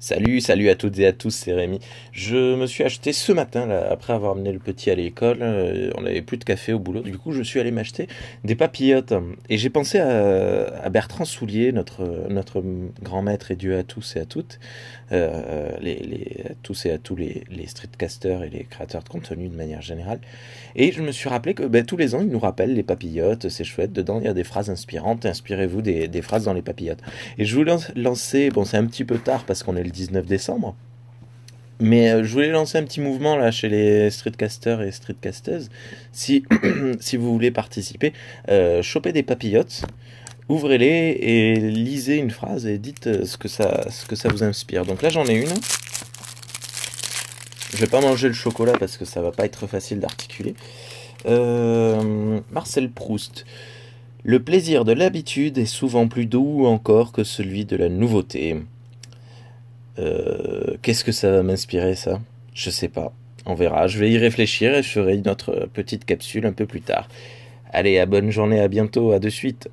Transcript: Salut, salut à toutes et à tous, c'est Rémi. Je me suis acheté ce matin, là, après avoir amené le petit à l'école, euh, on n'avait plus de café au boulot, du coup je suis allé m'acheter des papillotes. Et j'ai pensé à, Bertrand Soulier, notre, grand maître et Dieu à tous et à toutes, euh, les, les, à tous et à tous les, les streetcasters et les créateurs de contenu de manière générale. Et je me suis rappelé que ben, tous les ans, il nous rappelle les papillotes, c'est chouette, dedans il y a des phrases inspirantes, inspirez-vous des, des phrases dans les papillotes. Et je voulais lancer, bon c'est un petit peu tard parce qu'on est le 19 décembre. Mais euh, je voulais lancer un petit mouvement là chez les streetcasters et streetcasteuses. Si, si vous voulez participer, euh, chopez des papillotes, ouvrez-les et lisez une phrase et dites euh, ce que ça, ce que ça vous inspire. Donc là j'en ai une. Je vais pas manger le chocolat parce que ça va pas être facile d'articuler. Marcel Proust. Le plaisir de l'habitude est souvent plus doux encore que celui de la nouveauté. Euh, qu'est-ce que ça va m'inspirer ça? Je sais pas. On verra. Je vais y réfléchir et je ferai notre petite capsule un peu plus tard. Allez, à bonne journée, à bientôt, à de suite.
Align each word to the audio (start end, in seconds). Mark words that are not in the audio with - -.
Salut, 0.00 0.40
salut 0.42 0.68
à 0.68 0.74
toutes 0.74 0.98
et 0.98 1.06
à 1.06 1.12
tous, 1.14 1.30
c'est 1.30 1.54
Rémi. 1.54 1.80
Je 2.12 2.56
me 2.56 2.66
suis 2.66 2.84
acheté 2.84 3.14
ce 3.14 3.32
matin, 3.32 3.64
là, 3.64 3.88
après 3.90 4.12
avoir 4.12 4.32
amené 4.32 4.52
le 4.52 4.58
petit 4.58 4.90
à 4.90 4.94
l'école, 4.94 5.38
euh, 5.40 5.90
on 5.96 6.02
n'avait 6.02 6.20
plus 6.20 6.36
de 6.36 6.44
café 6.44 6.74
au 6.74 6.78
boulot, 6.78 7.00
du 7.00 7.16
coup 7.16 7.32
je 7.32 7.42
suis 7.42 7.58
allé 7.58 7.70
m'acheter 7.70 8.06
des 8.44 8.54
papillotes. 8.54 9.14
Et 9.48 9.56
j'ai 9.56 9.70
pensé 9.70 10.00
à, 10.00 10.88
Bertrand 10.90 11.24
Soulier, 11.24 11.72
notre, 11.72 12.04
grand 13.02 13.22
maître 13.22 13.50
et 13.50 13.56
Dieu 13.56 13.78
à 13.78 13.82
tous 13.82 14.16
et 14.16 14.20
à 14.20 14.26
toutes, 14.26 14.60
euh, 15.12 15.70
les, 15.80 15.94
les, 15.94 16.50
à 16.50 16.54
tous 16.62 16.84
et 16.84 16.90
à 16.90 16.98
tous 16.98 17.16
les, 17.16 17.44
les 17.50 17.66
streetcasters 17.66 18.42
et 18.42 18.50
les 18.50 18.64
créateurs 18.64 19.04
de 19.04 19.08
contenu 19.08 19.48
de 19.48 19.56
manière 19.56 19.80
générale. 19.80 20.18
Et 20.76 20.92
je 20.92 21.00
me 21.00 21.12
suis 21.12 21.30
rappelé 21.30 21.54
que 21.54 21.62
ben, 21.62 21.86
tous 21.86 21.96
les 21.96 22.14
ans, 22.14 22.20
il 22.20 22.28
nous 22.28 22.38
rappelle 22.38 22.74
les 22.74 22.82
papillotes, 22.82 23.48
c'est 23.48 23.64
chouette, 23.64 23.92
dedans 23.92 24.18
il 24.20 24.26
y 24.26 24.28
a 24.28 24.34
des 24.34 24.44
phrases 24.44 24.68
inspirantes, 24.68 25.24
inspirez-vous 25.24 25.80
des, 25.80 26.08
des 26.08 26.20
phrases 26.20 26.44
dans 26.44 26.52
les 26.52 26.62
papillotes. 26.62 27.00
Et 27.38 27.46
je 27.46 27.56
voulais 27.56 27.74
lancer, 27.96 28.50
bon 28.50 28.66
c'est 28.66 28.76
un 28.76 28.84
petit 28.84 29.04
peu 29.04 29.16
tard 29.16 29.44
parce 29.46 29.62
qu'on 29.62 29.76
est 29.76 29.82
le 29.82 29.93
19 29.94 30.26
décembre. 30.26 30.74
Mais 31.80 32.10
euh, 32.10 32.24
je 32.24 32.32
voulais 32.32 32.50
lancer 32.50 32.78
un 32.78 32.84
petit 32.84 33.00
mouvement 33.00 33.36
là 33.36 33.50
chez 33.50 33.68
les 33.68 34.10
streetcasters 34.10 34.82
et 34.82 34.92
streetcasteuses. 34.92 35.70
Si, 36.12 36.44
si 37.00 37.16
vous 37.16 37.32
voulez 37.32 37.50
participer, 37.50 38.12
euh, 38.48 38.82
chopez 38.82 39.12
des 39.12 39.22
papillotes, 39.22 39.82
ouvrez-les 40.48 41.18
et 41.20 41.56
lisez 41.56 42.16
une 42.16 42.30
phrase 42.30 42.66
et 42.66 42.78
dites 42.78 43.06
euh, 43.06 43.24
ce 43.24 43.36
que 43.36 43.48
ça, 43.48 43.90
ce 43.90 44.06
que 44.06 44.14
ça 44.14 44.28
vous 44.28 44.44
inspire. 44.44 44.84
Donc 44.84 45.02
là 45.02 45.08
j'en 45.08 45.26
ai 45.26 45.34
une. 45.34 45.54
Je 47.72 47.78
vais 47.78 47.88
pas 47.88 48.00
manger 48.00 48.28
le 48.28 48.34
chocolat 48.34 48.74
parce 48.78 48.96
que 48.96 49.04
ça 49.04 49.20
va 49.20 49.32
pas 49.32 49.44
être 49.44 49.66
facile 49.66 49.98
d'articuler. 49.98 50.54
Marcel 51.26 52.90
Proust. 52.90 53.46
Le 54.22 54.42
plaisir 54.42 54.84
de 54.84 54.92
l'habitude 54.92 55.58
est 55.58 55.66
souvent 55.66 56.06
plus 56.06 56.26
doux 56.26 56.66
encore 56.66 57.12
que 57.12 57.24
celui 57.24 57.64
de 57.64 57.76
la 57.76 57.88
nouveauté. 57.88 58.56
Euh, 59.98 60.76
qu'est-ce 60.82 61.04
que 61.04 61.12
ça 61.12 61.30
va 61.30 61.42
m'inspirer 61.42 61.94
ça? 61.94 62.20
Je 62.54 62.70
sais 62.70 62.88
pas. 62.88 63.12
On 63.46 63.54
verra. 63.54 63.86
Je 63.86 63.98
vais 63.98 64.10
y 64.10 64.18
réfléchir 64.18 64.74
et 64.74 64.82
je 64.82 64.88
ferai 64.88 65.18
notre 65.18 65.68
petite 65.72 66.04
capsule 66.04 66.46
un 66.46 66.52
peu 66.52 66.66
plus 66.66 66.80
tard. 66.80 67.08
Allez, 67.72 67.98
à 67.98 68.06
bonne 68.06 68.30
journée, 68.30 68.60
à 68.60 68.68
bientôt, 68.68 69.12
à 69.12 69.18
de 69.18 69.28
suite. 69.28 69.68